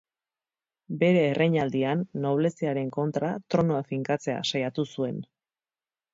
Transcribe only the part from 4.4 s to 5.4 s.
saiatu zuen.